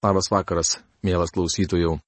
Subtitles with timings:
[0.00, 1.98] Labas vakaras, mielas klausytojų.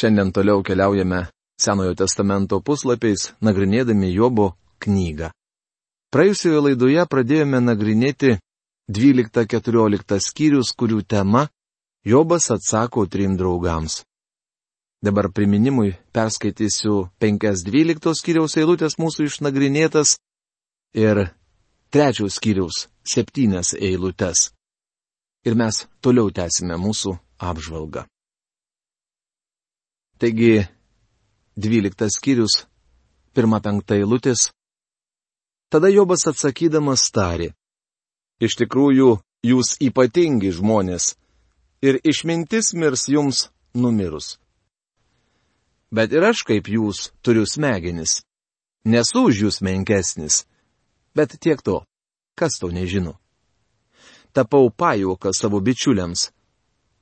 [0.00, 1.26] Šiandien toliau keliaujame
[1.60, 5.28] Senojo testamento puslapiais, nagrinėdami Jobo knygą.
[6.12, 8.38] Praėjusioje laidoje pradėjome nagrinėti
[8.88, 11.44] 12-14 skyrius, kurių tema
[12.08, 14.00] Jobas atsako trim draugams.
[15.04, 20.16] Dabar priminimui perskaitysiu 5-12 skyriaus eilutės mūsų išnagrinėtas
[20.96, 21.26] ir
[21.92, 24.55] trečios skyriaus septynias eilutes
[25.46, 28.06] ir mes toliau tęsime mūsų apžvalgą.
[30.18, 30.64] Taigi,
[31.56, 32.64] dvyliktas skyrius,
[33.34, 34.48] pirma penkta eilutės.
[35.70, 37.52] Tada Jobas atsakydamas tarė.
[38.40, 41.14] Iš tikrųjų, jūs ypatingi žmonės
[41.84, 44.36] ir išmintis mirs jums numirus.
[45.92, 48.22] Bet ir aš kaip jūs turiu smegenis.
[48.86, 50.44] Nesu už jūs menkesnis.
[51.14, 51.84] Bet tiek to.
[52.36, 53.16] Kas to nežino?
[54.36, 56.28] Tapau pajuoką savo bičiuliams.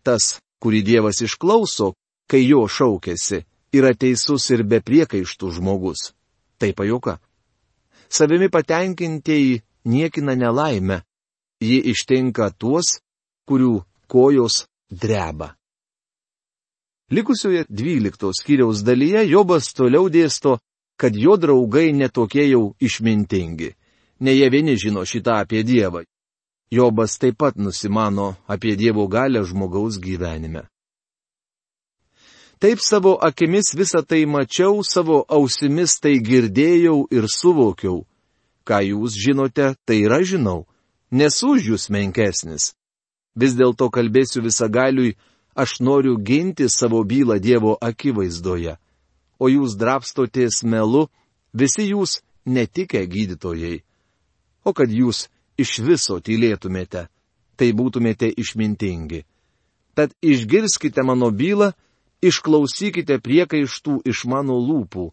[0.06, 1.94] Tas, kurį Dievas išklauso,
[2.30, 3.42] kai jo šaukėsi,
[3.74, 6.12] yra teisus ir be priekaištų žmogus.
[6.58, 7.18] Tai pajuoka.
[8.08, 11.02] Savimi patenkintieji niekina nelaimę.
[11.64, 13.00] Ji ištinka tuos,
[13.48, 15.54] kurių kojos dreba.
[17.10, 20.58] Likusioje dvyliktos skyriaus dalyje Jobas toliau dėsto,
[20.96, 23.74] kad jo draugai netokie jau išmintingi.
[24.20, 26.04] Ne jie vieni žino šitą apie Dievą.
[26.70, 30.64] Jobas taip pat nusimano apie Dievo galę žmogaus gyvenime.
[32.58, 38.06] Taip savo akimis visą tai mačiau, savo ausimis tai girdėjau ir suvokiau.
[38.64, 40.64] Ką jūs žinote, tai yra žinau.
[41.10, 42.72] Nesu už jūs menkesnis.
[43.36, 45.16] Vis dėlto kalbėsiu visagaliui,
[45.54, 48.78] aš noriu ginti savo bylą Dievo akivaizdoje.
[49.38, 51.08] O jūs drapstotės melu,
[51.52, 53.82] visi jūs netikę gydytojai.
[54.64, 57.06] O kad jūs iš viso tylėtumėte,
[57.56, 59.24] tai būtumėte išmintingi.
[59.94, 61.70] Tad išgirskite mano bylą,
[62.24, 65.10] išklausykite priekaištų iš mano lūpų.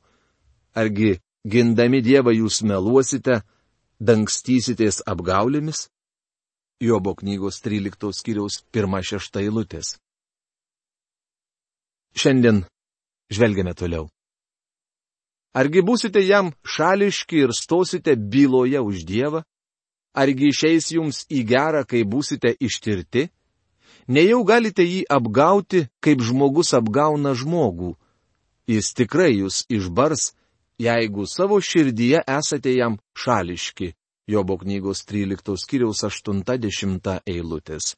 [0.73, 3.41] Argi gindami Dievą jūs meluosite,
[4.01, 5.89] dangstysitės apgaulėmis?
[6.81, 9.99] Jobo knygos 13 skyriaus 1-6 eilutės.
[12.17, 12.63] Šiandien
[13.31, 14.09] žvelgiame toliau.
[15.53, 19.43] Argi būsite jam šališki ir stosite byloje už Dievą?
[20.13, 23.29] Argi išeis jums į gerą, kai būsite ištirti?
[24.11, 27.93] Nejau galite jį apgauti, kaip žmogus apgauna žmogų.
[28.67, 30.33] Jis tikrai jūs išbars,
[30.81, 33.93] jeigu savo širdyje esate jam šališki.
[34.27, 37.95] Jobo knygos 13 skyriaus 80 eilutės.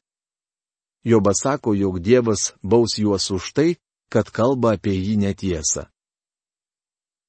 [1.04, 3.70] Jobas sako, jog Dievas baus juos už tai,
[4.08, 5.84] kad kalba apie jį netiesą.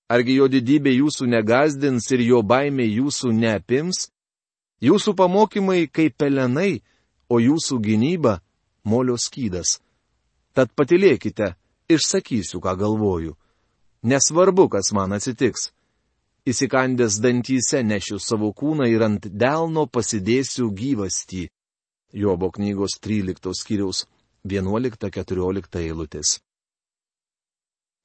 [0.08, 4.12] Argi jo didybė jūsų negazdins ir jo baimė jūsų neapims,
[4.86, 6.82] Jūsų pamokymai kaip pelenai,
[7.30, 8.42] o jūsų gynyba-
[8.92, 9.80] molio skydas.
[10.54, 11.56] Tad patilėkite,
[11.90, 13.36] išsakysiu, ką galvoju.
[14.04, 15.72] Nesvarbu, kas man atsitiks.
[16.46, 21.50] Įsikandęs dantyse nešiu savo kūną ir ant delno pasidėsiu gyvastį.
[22.14, 24.06] Jobo knygos 13 skyriaus
[24.46, 26.40] 11-14 eilutės.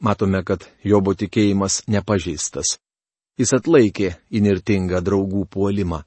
[0.01, 2.79] Matome, kad Jobo tikėjimas nepažeistas.
[3.37, 6.01] Jis atlaikė inirtingą draugų puolimą.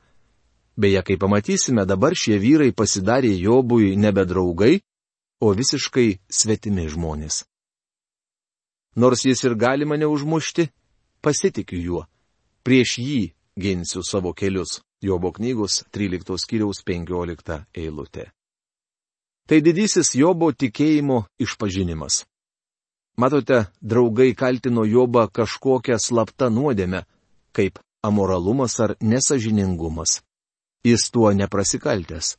[0.76, 4.82] Beje, kaip pamatysime, dabar šie vyrai pasidarė Jobui nebe draugai,
[5.42, 7.44] o visiškai svetimi žmonės.
[8.96, 10.70] Nors jis ir gali mane užmušti,
[11.22, 12.02] pasitikiu juo.
[12.64, 13.22] Prieš jį
[13.60, 14.82] ginsiu savo kelius.
[15.04, 18.30] Jobo knygos 13 skyriaus 15 eilutė.
[19.44, 22.24] Tai didysis Jobo tikėjimo išpažinimas.
[23.20, 27.04] Matote, draugai kaltino Jobą kažkokią slaptą nuodėmę,
[27.52, 30.22] kaip amoralumas ar nesažiningumas
[30.84, 32.38] jis tuo neprasikaltęs.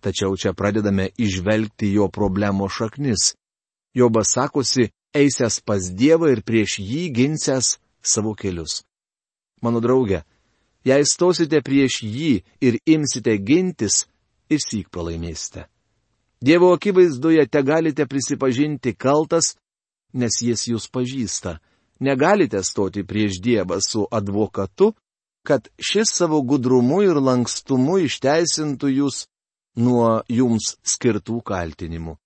[0.00, 3.34] Tačiau čia pradedame išvelgti jo problemo šaknis.
[3.94, 8.80] Jobas sakosi, eisęs pas Dievą ir prieš jį ginsęs savo kelius.
[9.62, 10.22] Mano draugė,
[10.84, 12.32] jei stosite prieš jį
[12.64, 14.06] ir imsite gintis,
[14.48, 15.66] išsyk pralaimėsite.
[16.40, 19.56] Dievo akivaizdoje te galite prisipažinti kaltas,
[20.14, 21.58] nes jis jūs pažįsta.
[22.00, 24.94] Negalite stoti prieš Dievą su advokatu,
[25.42, 29.26] kad šis savo gudrumu ir lankstumu išteisintų jūs
[29.76, 32.16] nuo jums skirtų kaltinimų.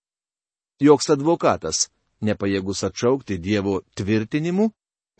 [0.82, 1.88] Joks advokatas
[2.24, 4.70] nepajėgus atšaukti Dievo tvirtinimu,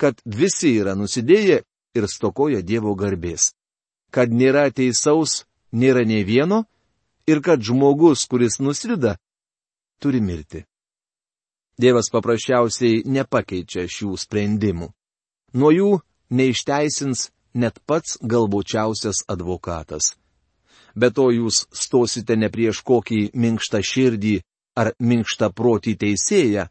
[0.01, 1.63] kad visi yra nusidėję
[1.95, 3.53] ir stokoja Dievo garbės,
[4.11, 6.65] kad nėra teisaus, nėra nei vieno
[7.27, 9.17] ir kad žmogus, kuris nuslida,
[10.03, 10.65] turi mirti.
[11.79, 14.91] Dievas paprasčiausiai nepakeičia šių sprendimų.
[15.59, 15.91] Nuo jų
[16.31, 20.15] neišteisins net pats galbočiausias advokatas.
[20.95, 24.37] Be to jūs stosite ne prieš kokį minkštą širdį
[24.79, 26.69] ar minkštą protį teisėją,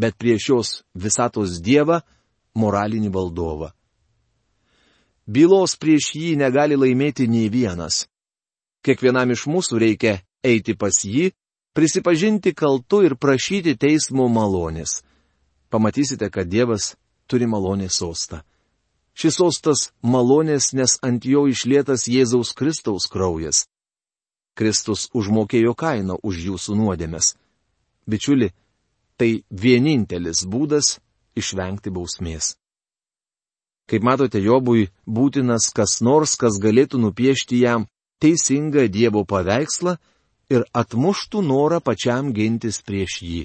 [0.00, 2.00] bet prieš šios visatos Dievą
[2.54, 3.72] moralinį valdovą.
[5.28, 8.06] Bylos prieš jį negali laimėti nei vienas.
[8.84, 10.14] Kiekvienam iš mūsų reikia
[10.44, 11.32] eiti pas jį,
[11.76, 15.02] prisipažinti kaltu ir prašyti teismo malonės.
[15.68, 16.94] Pamatysite, kad Dievas
[17.28, 18.40] turi malonės sostą.
[19.18, 23.64] Šis sostas malonės, nes ant jo išlietas Jėzaus Kristaus kraujas.
[24.54, 27.34] Kristus užmokėjo kainą už jūsų nuodėmes.
[28.06, 28.52] Bičiuli,
[29.18, 30.98] tai vienintelis būdas
[31.38, 32.54] išvengti bausmės.
[33.90, 37.88] Kaip matote, Jobui būtinas kas nors, kas galėtų nupiešti jam
[38.22, 39.96] teisingą Dievo paveikslą
[40.52, 43.42] ir atmuštų norą pačiam gintis prieš jį.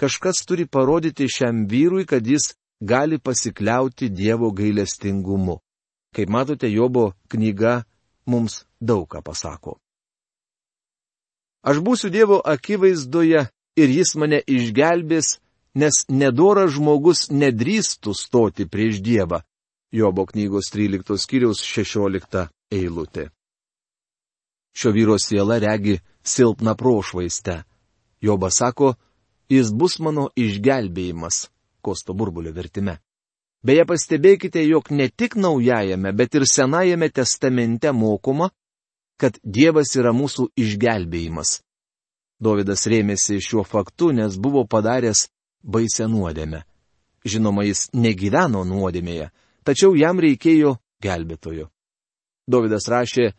[0.00, 5.60] Kažkas turi parodyti šiam vyrui, kad jis gali pasikliauti Dievo gailestingumu.
[6.14, 7.84] Kaip matote, Jobo knyga
[8.26, 9.78] mums daug ką pasako.
[11.62, 13.46] Aš būsiu Dievo akivaizdoje
[13.76, 15.38] ir jis mane išgelbės,
[15.74, 19.42] nes nedoras žmogus nedrįstų stoti prieš Dievą.
[19.92, 23.30] Jobo knygos 13 skyriaus 16 eilutė.
[24.72, 27.64] Šio vyro siela regi silpną prošvaistę.
[28.22, 28.94] Jobas sako,
[29.50, 31.48] jis bus mano išgelbėjimas,
[31.82, 32.98] kosto burbulio vertime.
[33.62, 38.48] Beje, pastebėkite, jog ne tik naujajame, bet ir senajame testamente mokoma,
[39.20, 41.58] kad Dievas yra mūsų išgelbėjimas.
[42.40, 45.26] Davidas rėmėsi šiuo faktu, nes buvo padaręs
[45.60, 46.62] baisę nuodėmę.
[47.28, 49.28] Žinoma, jis negyveno nuodėmėje,
[49.68, 51.68] tačiau jam reikėjo gelbėtojo.
[52.48, 53.34] Davidas rašė,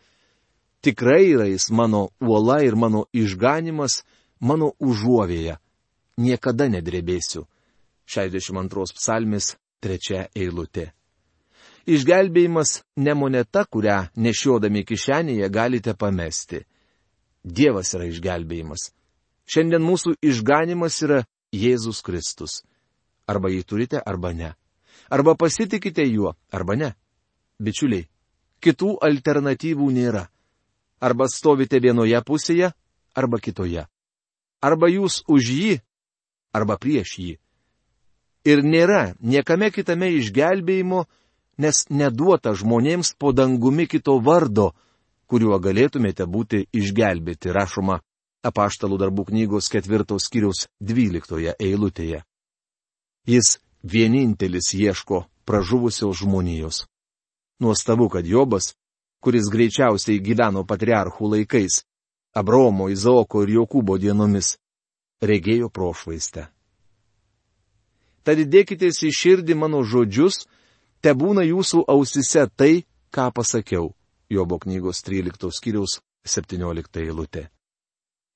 [0.85, 4.03] tikrai yra jis mano uola ir mano išganimas,
[4.39, 5.57] mano užuovėja.
[6.21, 7.47] Niekada nedrebėsiu.
[8.05, 10.91] 62 psalmis, 3 eilutė.
[11.89, 16.61] Išgelbėjimas ne moneta, kurią nešiodami kišenėje galite pamesti.
[17.43, 18.91] Dievas yra išgelbėjimas.
[19.49, 22.61] Šiandien mūsų išganimas yra Jėzus Kristus.
[23.25, 24.53] Arba jį turite, arba ne.
[25.09, 26.93] Arba pasitikite juo, arba ne.
[27.57, 28.05] Bičiuliai,
[28.61, 30.27] kitų alternatyvų nėra.
[31.01, 32.71] Arba stovite vienoje pusėje,
[33.17, 33.87] arba kitoje.
[34.61, 35.77] Arba jūs už jį,
[36.53, 37.40] arba prieš jį
[38.45, 41.05] ir nėra niekame kitame išgelbėjimo,
[41.61, 44.71] nes neduota žmonėms po dangumi kito vardo,
[45.29, 48.01] kuriuo galėtumėte būti išgelbėti, rašoma
[48.43, 52.23] apaštalų darbų knygos ketvirtos skyriaus dvyliktoje eilutėje.
[53.29, 56.85] Jis vienintelis ieško pražuvusios žmonijos.
[57.61, 58.73] Nuostabu, kad Jobas,
[59.21, 61.83] kuris greičiausiai gyveno patriarchų laikais,
[62.33, 64.55] Abromo, Izaoko ir Jokūbo dienomis,
[65.21, 66.47] regėjo prošvaistę.
[68.23, 70.45] Tad įdėkite į širdį mano žodžius,
[71.01, 73.93] te būna jūsų ausise tai, ką pasakiau.
[74.31, 77.49] Jobo knygos 13 skyriaus 17 eilutė.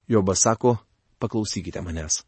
[0.07, 0.77] Jobas sako,
[1.19, 2.25] paklausykite manęs.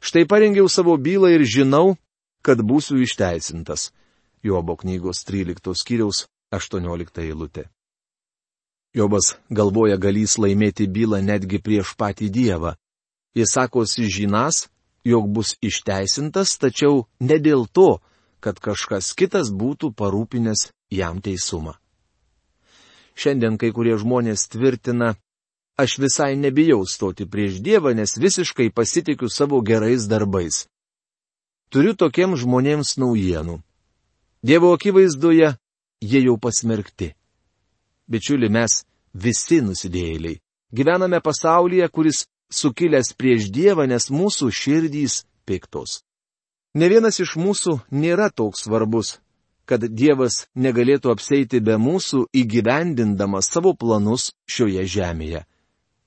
[0.00, 1.96] Štai parengiau savo bylą ir žinau,
[2.42, 3.90] kad būsiu išteisintas.
[4.42, 7.66] Jobo knygos 13 skyriaus 18 eilutė.
[8.94, 12.72] Jobas galvoja galys laimėti bylą netgi prieš patį Dievą.
[13.36, 14.68] Jis sakosi žinas,
[15.04, 17.98] jog bus išteisintas, tačiau ne dėl to,
[18.40, 21.76] kad kažkas kitas būtų parūpinęs jam teisumą.
[23.18, 25.16] Šiandien kai kurie žmonės tvirtina,
[25.78, 30.66] aš visai nebijau stoti prieš Dievą, nes visiškai pasitikiu savo gerais darbais.
[31.68, 33.58] Turiu tokiems žmonėms naujienų.
[34.42, 35.56] Dievo akivaizdoje
[36.00, 37.10] jie jau pasmerkti.
[38.08, 40.38] Bičiuli, mes visi nusidėjėliai.
[40.72, 46.02] Gyvename pasaulyje, kuris sukilęs prieš Dievą, nes mūsų širdys piktos.
[46.74, 49.18] Ne vienas iš mūsų nėra toks svarbus,
[49.68, 55.44] kad Dievas negalėtų apseiti be mūsų įgyvendindamas savo planus šioje žemėje.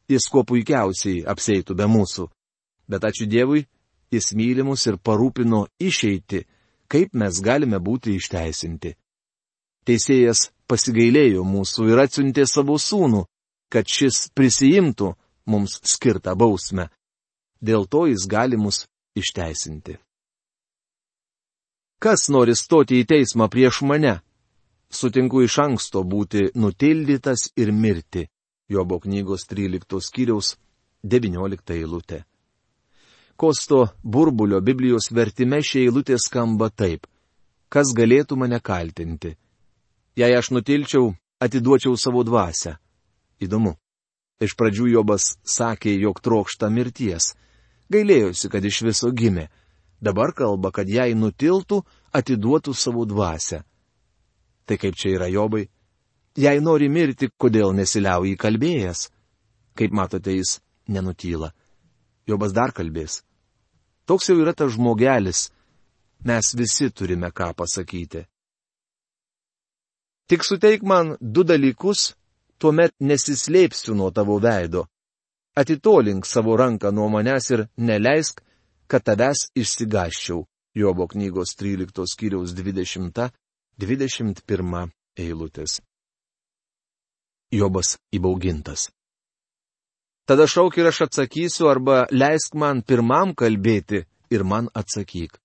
[0.10, 2.28] Jis kuo puikiausiai apseitų be mūsų.
[2.90, 3.66] Bet ačiū Dievui,
[4.12, 6.44] jis mylimus ir parūpino išeiti,
[6.92, 8.96] kaip mes galime būti išteisinti.
[9.88, 13.24] Teisėjas pasigailėjo mūsų ir atsiuntė savo sūnų,
[13.72, 15.14] kad šis prisijimtų
[15.52, 16.88] mums skirtą bausmę.
[17.62, 19.98] Dėl to jis gali mus išteisinti.
[22.02, 24.16] Kas nori stoti į teismą prieš mane?
[24.90, 28.26] Sutinku iš anksto būti nutildytas ir mirti.
[28.72, 30.56] Jobo knygos 13 skyriaus
[31.04, 32.24] 19 eilutė.
[33.36, 37.08] Kosto burbulio Biblijos vertime šie eilutė skamba taip.
[37.70, 39.36] Kas galėtų mane kaltinti?
[40.18, 42.76] Jei aš nutilčiau, atiduočiau savo dvasę.
[43.42, 43.78] Įdomu.
[44.42, 47.36] Iš pradžių Jobas sakė, jog trokšta mirties.
[47.94, 49.50] Gailėjosi, kad iš viso gimė.
[50.02, 51.84] Dabar kalba, kad jei nutiltų,
[52.18, 53.62] atiduotų savo dvasę.
[54.66, 55.68] Tai kaip čia yra Jobai?
[56.38, 59.10] Jei nori mirti, kodėl nesiliauji kalbėjęs?
[59.78, 60.58] Kaip matote, jis
[60.88, 61.52] nenutyla.
[62.26, 63.22] Jobas dar kalbės.
[64.08, 65.50] Toks jau yra tas žmogelis.
[66.26, 68.26] Mes visi turime ką pasakyti.
[70.32, 72.14] Tik suteik man du dalykus,
[72.62, 74.86] tuomet nesislėpsiu nuo tavo veido.
[75.58, 78.42] Atitolink savo ranką nuo manęs ir neleisk,
[78.88, 80.46] kad tavęs išsigaščiau.
[80.76, 84.90] Jobo knygos 13 skyriaus 20-21
[85.20, 85.82] eilutės.
[87.52, 88.88] Jobas įbaugintas.
[90.24, 95.36] Tada šauk ir aš atsakysiu arba leisk man pirmam kalbėti ir man atsakyk.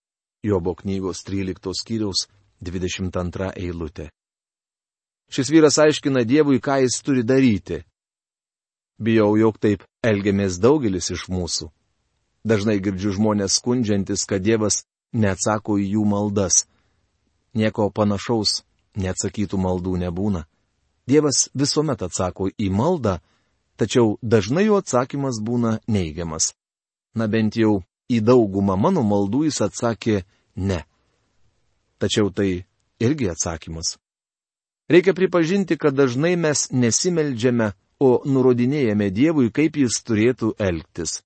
[0.47, 2.29] Jobo knygos 13 skyriaus
[2.63, 4.15] 22 eilutė.
[5.29, 7.83] Šis vyras aiškina Dievui, ką jis turi daryti.
[8.99, 11.69] Bijau, jog taip elgiamės daugelis iš mūsų.
[12.47, 16.65] Dažnai girdžiu žmonės skundžiantis, kad Dievas neatsako į jų maldas.
[17.59, 18.63] Nieko panašaus
[18.97, 20.47] neatsakytų maldų nebūna.
[21.07, 23.19] Dievas visuomet atsako į maldą,
[23.77, 26.55] tačiau dažnai jo atsakymas būna neigiamas.
[27.15, 30.23] Na bent jau į daugumą mano maldų jis atsakė
[30.57, 30.83] ne.
[31.99, 32.67] Tačiau tai
[33.01, 33.97] irgi atsakymas.
[34.89, 41.23] Reikia pripažinti, kad dažnai mes nesimeldžiame, o nurodinėjame Dievui, kaip jis turėtų elgtis.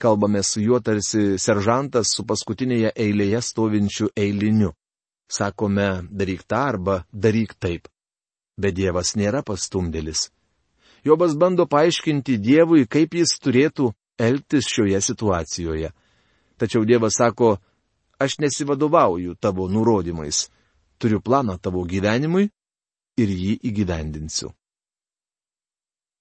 [0.00, 4.72] Kalbame su juo tarsi seržantas su paskutinėje eilėje stovinčiu eiliniu.
[5.28, 7.88] Sakome, daryk tą arba daryk taip.
[8.58, 10.30] Bet Dievas nėra pastumdėlis.
[11.04, 15.92] Jobas bando paaiškinti Dievui, kaip jis turėtų elgtis šioje situacijoje.
[16.58, 17.58] Tačiau Dievas sako,
[18.18, 20.48] aš nesivadovauju tavo nurodymais.
[20.98, 22.48] Turiu planą tavo gyvenimui
[23.18, 24.52] ir jį įgyvendinsiu.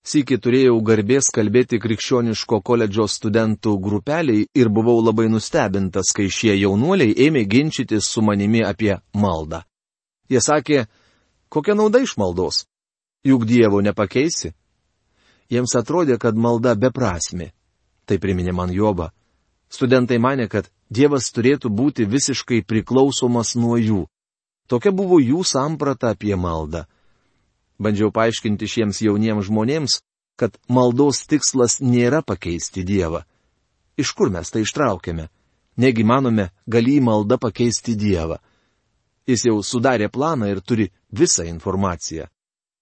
[0.08, 7.12] Sykį turėjau garbės kalbėti krikščioniško koledžo studentų grupeliai ir buvau labai nustebintas, kai šie jaunuoliai
[7.28, 9.66] ėmė ginčytis su manimi apie maldą.
[10.32, 10.86] Jie sakė,
[11.52, 12.64] kokia nauda iš maldos?
[13.28, 14.54] Juk Dievo nepakeisi.
[15.52, 17.52] Jiems atrodė, kad malda beprasmi.
[18.08, 19.12] Tai priminė man Jobą.
[19.68, 24.06] Studentai mane, kad Dievas turėtų būti visiškai priklausomas nuo jų.
[24.68, 26.84] Tokia buvo jų samprata apie maldą.
[27.80, 30.00] Bandžiau paaiškinti šiems jauniems žmonėms,
[30.38, 33.24] kad maldos tikslas nėra pakeisti Dievą.
[33.98, 35.30] Iš kur mes tai ištraukėme?
[35.78, 38.38] Negi manome, gali į maldą pakeisti Dievą.
[39.28, 42.28] Jis jau sudarė planą ir turi visą informaciją.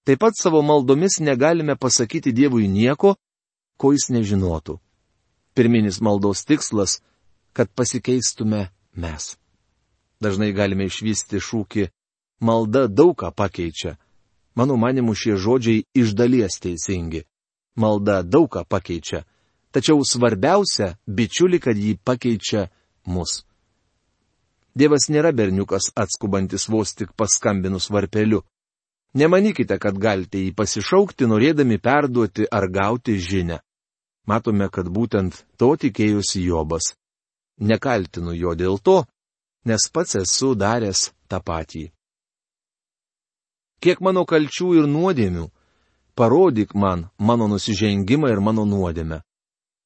[0.06, 3.16] Taip pat savo maldomis negalime pasakyti Dievui nieko,
[3.76, 4.78] ko jis nežinotų.
[5.54, 7.00] Pirminis maldos tikslas-
[7.56, 9.36] kad pasikeistume mes.
[10.20, 11.88] Dažnai galime išvysti šūkį
[12.40, 13.96] malda daug ką pakeičia.
[14.56, 17.24] Mano manimu šie žodžiai iš dalies teisingi.
[17.76, 19.24] Malda daug ką pakeičia.
[19.72, 22.68] Tačiau svarbiausia, bičiuli, kad jį pakeičia
[23.04, 23.44] mus.
[24.76, 28.42] Dievas nėra berniukas atskubantis vos tik paskambinus varpeliu.
[29.16, 33.60] Nemanykite, kad galite jį pasišaukti, norėdami perduoti ar gauti žinę.
[34.28, 36.92] Matome, kad būtent to tikėjosi Jobas.
[37.60, 39.04] Nekaltinu jo dėl to,
[39.66, 41.90] nes pats esu daręs tą patį.
[43.82, 45.46] Kiek mano kalčių ir nuodėmių,
[46.16, 49.20] parodyk man mano nusižengimą ir mano nuodėmę.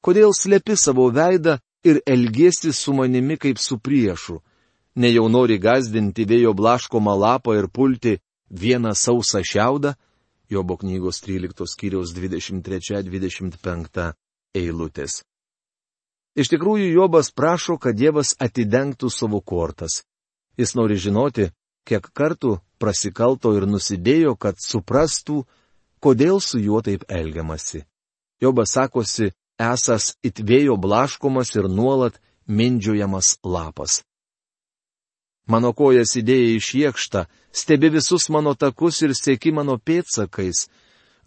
[0.04, 4.38] Kodėl slepi savo veidą ir elgesi su manimi kaip su priešu,
[5.00, 8.20] ne jau nori gazdinti vėjo blaškomą lapą ir pulti
[8.50, 9.96] vieną sausą šiaudą,
[10.50, 14.14] Jobo knygos 13 skyriaus 23-25
[14.58, 15.22] eilutės.
[16.38, 20.04] Iš tikrųjų, Jobas prašo, kad Dievas atidengtų savo kortas.
[20.58, 21.50] Jis nori žinoti,
[21.88, 25.44] kiek kartų prasikalto ir nusidėjo, kad suprastų,
[26.00, 27.84] kodėl su juo taip elgiamasi.
[28.40, 34.00] Jobas sakosi, esas itvėjo blaškomas ir nuolat mindžiojamas lapas.
[35.50, 40.68] Mano kojas įdėjai iš jėkštą, stebi visus mano takus ir sėki mano pėtsakais.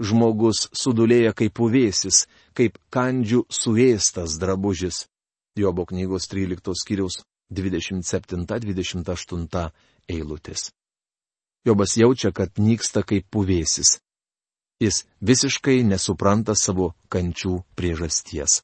[0.02, 5.08] Žmogus sudulėja kaip uvėsis, kaip kandžių suėstas drabužis.
[5.58, 7.24] Jobo knygos 13 skyriaus
[7.54, 9.72] 27-28
[10.10, 10.72] eilutės.
[11.66, 14.00] Jobas jaučia, kad nyksta kaip puvėsis.
[14.82, 18.64] Jis visiškai nesupranta savo kančių priežasties.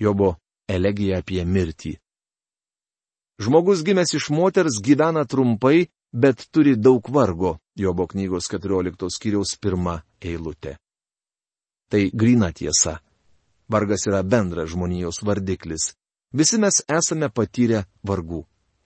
[0.00, 0.36] Jobo
[0.70, 1.98] elegija apie mirtį.
[3.42, 7.58] Žmogus gimęs iš moters gyvena trumpai, bet turi daug vargo.
[7.78, 10.76] Jobo knygos 14 skyriaus pirmą eilutę.
[11.88, 12.98] Tai grina tiesa.
[13.68, 15.94] Vargas yra bendras žmonijos vardiklis.
[16.32, 18.42] Visi mes esame patyrę vargų.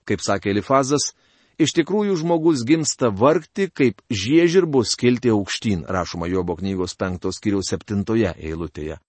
[0.07, 1.13] Kaip sakė Elifazas,
[1.59, 8.35] iš tikrųjų žmogus gimsta vargti, kaip žiežirbus kilti aukštyn, rašoma Jobo knygos penktos kiriaus septintoje
[8.37, 8.99] eilutėje.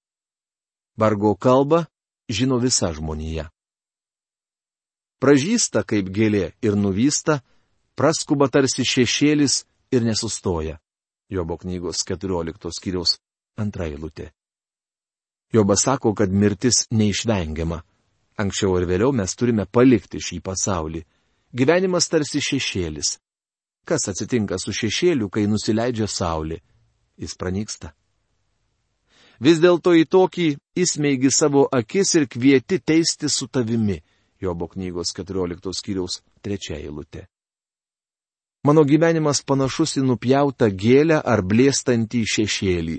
[0.96, 1.86] Vargo kalba
[2.30, 3.50] žino visa žmonija.
[5.22, 7.40] Pražįsta kaip gėlė ir nuvysta,
[7.96, 10.78] praskuba tarsi šešėlis ir nesustoja.
[11.30, 13.18] Jobo knygos 14 skyriaus
[13.56, 14.30] antra eilutė.
[15.54, 17.80] Jobas sako, kad mirtis neišvengiama.
[18.42, 21.04] Anksčiau ir vėliau mes turime palikti šį pasaulį.
[21.54, 23.18] Gyvenimas tarsi šešėlis.
[23.86, 26.58] Kas atsitinka su šešėliu, kai nusileidžia saulė?
[27.20, 27.92] Jis pranyksta.
[29.38, 30.48] Vis dėlto į tokį
[30.82, 34.00] įsmeigi savo akis ir kvieti teisti su tavimi.
[34.42, 37.28] Jobo knygos 14 skyriaus 3 eilutė.
[38.64, 42.98] Mano gyvenimas panašus į nupjautą gėlę ar blėstantį šešėlį.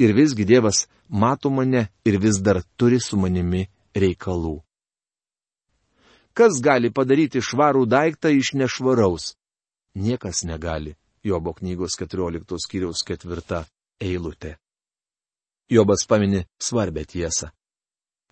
[0.00, 4.56] Ir visgi Dievas mato mane ir vis dar turi su manimi reikalų.
[6.34, 9.34] Kas gali padaryti švarų daiktą iš nešvaraus?
[9.94, 10.96] Niekas negali.
[11.22, 13.60] Jobo knygos 14 skyriaus 4
[14.00, 14.56] eilutė.
[15.70, 17.52] Jobas pamini svarbę tiesą.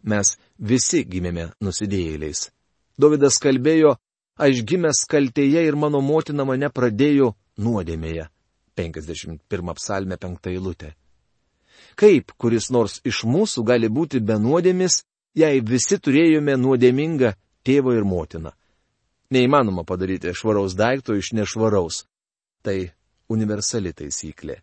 [0.02, 2.50] Mes visi gimėme nusidėjėliais.
[2.98, 3.94] Davidas kalbėjo,
[4.36, 8.28] aš gimęs kaltėje ir mano motina mane pradėjo nuodėmėje.
[8.76, 10.94] 51 psalmė 5 eilutė.
[11.96, 15.02] Kaip kuris nors iš mūsų gali būti be nuodėmis,
[15.36, 17.34] jei visi turėjome nuodėmingą
[17.66, 18.52] tėvą ir motiną?
[19.32, 22.04] Neįmanoma padaryti švaraus daikto iš nešvaraus.
[22.62, 22.92] Tai
[23.32, 24.60] universali taisyklė.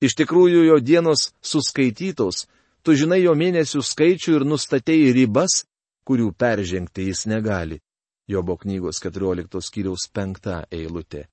[0.00, 2.44] Iš tikrųjų jo dienos suskaitytos,
[2.84, 5.64] tu žinai jo mėnesių skaičių ir nustatėjai ribas,
[6.04, 7.80] kurių peržengti jis negali.
[8.28, 11.26] Jobo knygos 14 skyriaus 5 eilutė.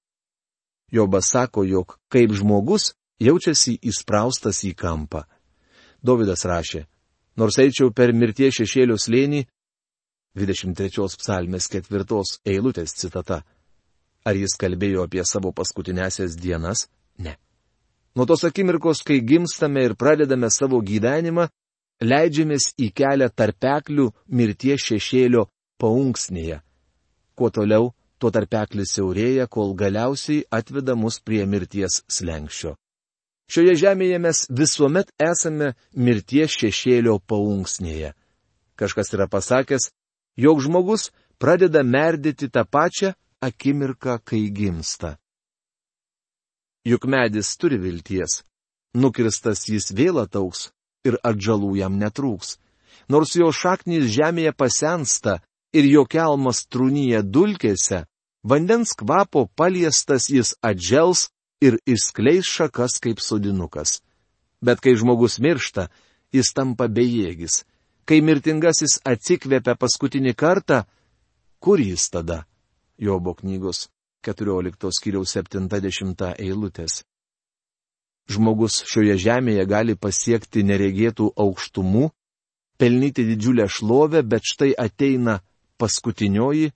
[0.93, 5.23] Jobas sako, jog kaip žmogus jaučiasi įspraustas į kampą.
[6.05, 6.83] Davidas rašė,
[7.39, 9.45] nors eičiau per mirties šešėlio slėnį,
[10.37, 13.43] 23 psalmės 4 eilutės citata.
[14.25, 16.87] Ar jis kalbėjo apie savo paskutinėsias dienas?
[17.17, 17.35] Ne.
[18.15, 21.47] Nuo tos akimirkos, kai gimstame ir pradedame savo gyvenimą,
[22.01, 25.47] leidžiamės į kelią tarpeklių mirties šešėlio
[25.81, 26.61] paunksnėje.
[27.35, 32.75] Kuo toliau, tuo tarpeklis siaurėja, kol galiausiai atveda mus prie mirties slengščio.
[33.51, 38.13] Šioje žemėje mes visuomet esame mirties šešėlio paunksnėje.
[38.79, 39.89] Kažkas yra pasakęs,
[40.39, 41.09] jog žmogus
[41.41, 45.17] pradeda merdėti tą pačią akimirką, kai gimsta.
[46.87, 48.41] Juk medis turi vilties.
[48.93, 50.69] Nukirstas jis vėl atauks
[51.07, 52.57] ir atžalų jam netrūks.
[53.09, 55.39] Nors jo šaknys žemėje pasensta,
[55.73, 58.03] ir jo kelmas trūnyje dulkėse,
[58.43, 61.29] vandens kvapo paliestas jis atžels
[61.61, 64.01] ir išskleis šakas kaip sodinukas.
[64.63, 65.89] Bet kai žmogus miršta,
[66.31, 67.63] jis tampa bejėgis.
[68.05, 70.83] Kai mirtingasis atsikvėpia paskutinį kartą,
[71.63, 72.43] kur jis tada?
[72.99, 73.87] Jobo knygos
[74.23, 77.03] 14 skyriaus 70 eilutės.
[78.31, 82.11] Žmogus šioje žemėje gali pasiekti neregėtų aukštumų,
[82.79, 85.41] pelnyti didžiulę šlovę, bet štai ateina
[85.83, 86.71] paskutinioji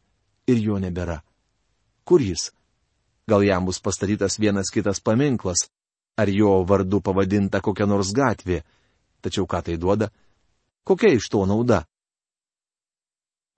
[0.51, 1.21] ir jo nebėra.
[2.07, 2.49] Kur jis?
[3.27, 5.67] Gal jam bus pastatytas vienas kitas paminklas,
[6.19, 8.61] ar jo vardu pavadinta kokia nors gatvė.
[9.23, 10.11] Tačiau ką tai duoda?
[10.87, 11.83] Kokia iš to nauda?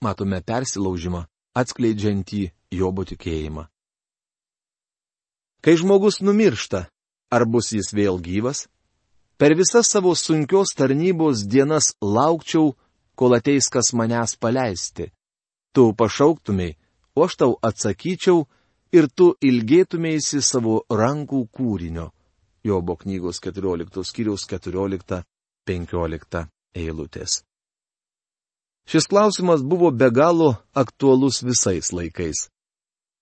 [0.02, 1.26] Matome persilaužimą,
[1.58, 3.66] atskleidžiantį Jobo tikėjimą.
[5.60, 6.86] Kai žmogus numiršta,
[7.34, 8.68] ar bus jis vėl gyvas?
[9.42, 12.76] Per visas savo sunkios tarnybos dienas laukčiau,
[13.20, 15.10] kol ateis kas manęs paleisti
[15.74, 16.76] tu pašauktumėj,
[17.16, 18.46] o aš tau atsakyčiau
[18.96, 22.10] ir tu ilgėtumėsi savo rankų kūrinio.
[22.64, 27.44] Jobo knygos 14 skyriaus 14-15 eilutės.
[28.90, 32.50] Šis klausimas buvo be galo aktualus visais laikais.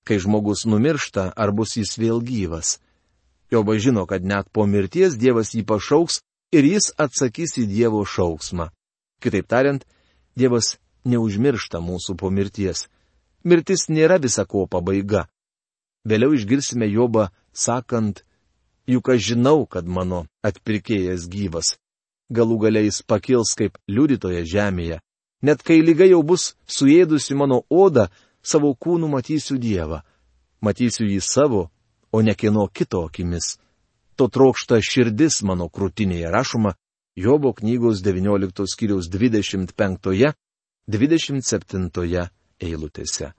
[0.07, 2.77] Kai žmogus numiršta, ar bus jis vėl gyvas?
[3.51, 6.21] Jobas žino, kad net po mirties Dievas jį pašauks
[6.55, 8.69] ir jis atsakys į Dievo šauksmą.
[9.23, 9.83] Kitaip tariant,
[10.39, 12.87] Dievas neužmiršta mūsų po mirties.
[13.43, 15.27] Mirtis nėra visako pabaiga.
[16.07, 18.23] Vėliau išgirsime Jobą sakant,
[18.87, 21.75] juk aš žinau, kad mano atpirkėjas gyvas.
[22.31, 24.99] Galų galiais pakils kaip liudytoje žemėje.
[25.43, 28.07] Net kai lyga jau bus suėdusi mano odą,
[28.43, 30.01] savo kūnų matysiu Dievą.
[30.61, 31.69] Matysiu jį savo,
[32.11, 33.57] o ne kieno kito akimis.
[34.17, 36.73] To trokšta širdis mano krūtinėje rašoma
[37.17, 40.33] Jobo knygos 19 skyriaus 25
[40.87, 42.29] 27
[42.63, 43.33] eilutėse.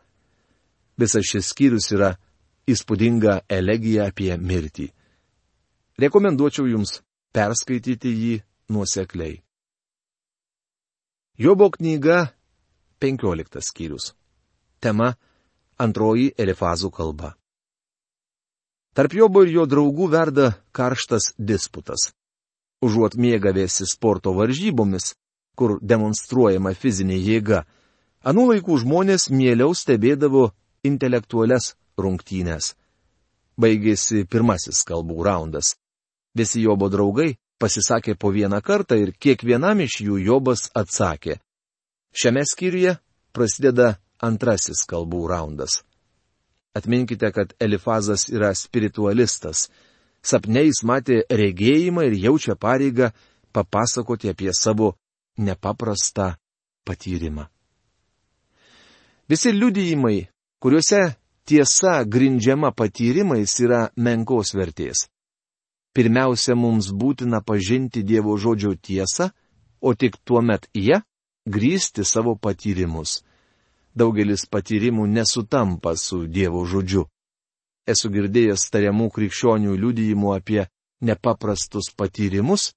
[1.01, 2.11] Visas šis skyrius yra
[2.69, 4.91] įspūdinga elegija apie mirtį.
[5.99, 6.99] Rekomenduočiau jums
[7.33, 8.35] perskaityti jį
[8.69, 9.41] nuosekliai.
[11.39, 12.35] Jobo knyga
[13.01, 14.13] 15 skyrius.
[14.81, 15.15] Tema-
[15.85, 17.37] antroji Elifazų kalba.
[18.95, 22.13] Tarp Jobo ir jo draugų verda karštas disputas.
[22.83, 25.15] Užuot mėgavėsi sporto varžybomis,
[25.59, 27.65] kur demonstruojama fizinė jėga,
[28.23, 30.51] anų laikų žmonės mieliau stebėdavo
[30.87, 32.75] intelektualias rungtynės.
[33.59, 35.75] Baigėsi pirmasis kalbų raundas.
[36.39, 41.41] Visi Jobo draugai pasisakė po vieną kartą ir kiekvienam iš jų Jobas atsakė.
[42.15, 42.95] Šiame skyriuje
[43.35, 45.83] prasideda antrasis kalbų raundas.
[46.79, 49.67] Atminkite, kad Elifazas yra spiritualistas.
[50.23, 53.11] Sapne jis matė regėjimą ir jaučia pareigą
[53.55, 54.93] papasakoti apie savo
[55.39, 56.33] nepaprastą
[56.85, 57.47] patyrimą.
[59.29, 60.27] Visi liudijimai,
[60.61, 61.01] kuriuose
[61.45, 65.09] tiesa grindžiama patyrimais, yra menkos vertės.
[65.93, 69.31] Pirmiausia, mums būtina pažinti Dievo žodžio tiesą,
[69.81, 71.01] o tik tuomet ją
[71.49, 73.23] grįsti savo patyrimus.
[73.97, 77.07] Daugelis patyrimų nesutampa su Dievo žodžiu.
[77.89, 80.67] Esu girdėjęs tariamų krikščionių liudijimų apie
[81.01, 82.75] nepaprastus patyrimus,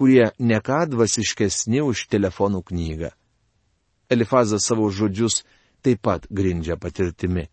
[0.00, 3.10] kurie neką dvasiškesni už telefonų knygą.
[4.08, 5.42] Elifazas savo žodžius
[5.84, 7.50] taip pat grindžia patirtimi.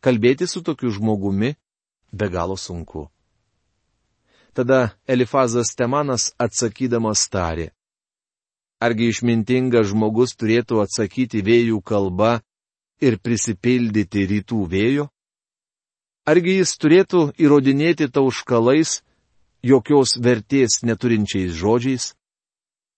[0.00, 1.50] Kalbėti su tokiu žmogumi
[2.08, 3.04] be galo sunku.
[4.56, 7.68] Tada Elifazas Temanas atsakydamas tarė.
[8.80, 12.38] Argi išmintingas žmogus turėtų atsakyti vėjų kalba
[13.04, 15.10] ir prisipildyti rytų vėjo?
[16.24, 19.02] Argi jis turėtų įrodinėti tauškalais
[19.64, 22.12] jokios vertės neturinčiais žodžiais.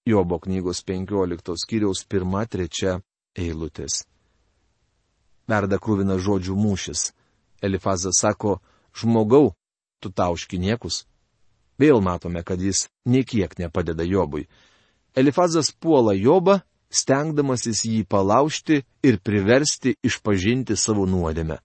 [0.07, 3.01] Jobo knygos 15 skyriaus 1-3
[3.39, 4.03] eilutės.
[5.47, 7.13] Verda krūvina žodžių mūšis.
[7.63, 8.59] Elifazas sako,
[8.95, 9.55] žmogau,
[10.03, 11.05] tu tauški niekus.
[11.79, 14.47] Vėl matome, kad jis niekiek nepadeda Jobui.
[15.15, 21.61] Elifazas puola Jobą, stengdamasis jį palaužti ir priversti išpažinti savo nuodėmę.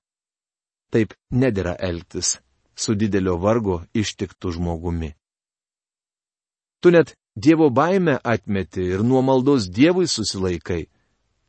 [0.91, 2.37] Taip nedėra elgtis
[2.81, 5.13] su didelio vargo ištiktų žmogumi.
[6.81, 10.89] Tu net Dievo baimę atmeti ir nuo maldos Dievui susilaikai.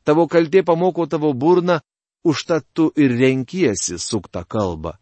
[0.06, 1.80] Tavo kaltė pamoko tavo burną,
[2.22, 4.92] užtat tu ir renkiesi suktą kalbą.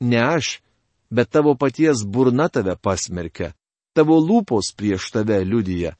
[0.00, 0.62] Ne aš,
[1.10, 3.52] bet tavo paties burna tave pasmerkia,
[3.92, 5.96] tavo lūpos prieš tave liudyja.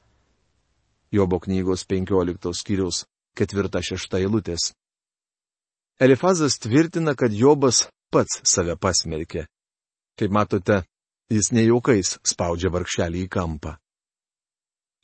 [1.11, 3.05] Jobo knygos 15 skyriaus
[3.37, 4.73] 4-6 eilutės.
[5.99, 9.45] Elifazas tvirtina, kad Jobas pats save pasmerkė.
[10.17, 10.81] Kaip matote,
[11.29, 13.75] jis nejaukais spaudžia vargšelį į kampą.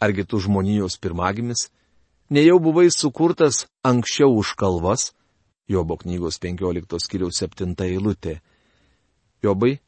[0.02, 1.69] Argi tu žmonijos pirmagimis,
[2.34, 5.12] nejau buvai sukurtas anksčiau už kalvas?
[5.69, 8.41] Jobo knygos 15 skiriaus 7 eilutė.
[9.43, 9.80] Jobai,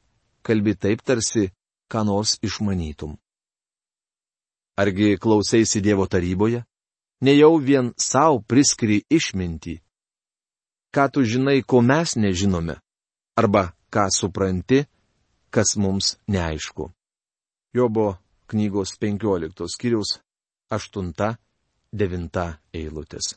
[0.46, 1.50] kalbi taip tarsi,
[1.92, 3.18] ką nors išmanytum.
[4.78, 6.64] Argi klausėsi Dievo taryboje?
[7.24, 9.80] Nejau vien savo priskiri išmintį.
[10.96, 12.76] Ką tu žinai, ko mes nežinome?
[13.40, 14.84] Arba ką supranti,
[15.56, 16.90] kas mums neaišku.
[17.76, 18.18] Jobo
[18.52, 20.20] knygos 15 skyriaus
[20.72, 23.36] 8-9 eilutės.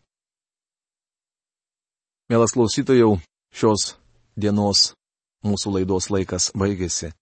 [2.28, 3.16] Mielas klausytojau,
[3.54, 3.94] šios
[4.36, 4.92] dienos
[5.46, 7.12] mūsų laidos laikas baigėsi.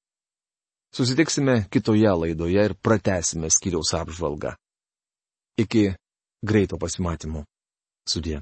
[0.97, 4.57] Susitiksime kitoje laidoje ir pratesime skyriaus apžvalgą.
[5.61, 5.93] Iki
[6.43, 7.45] greito pasimatymo.
[8.09, 8.41] Sudė.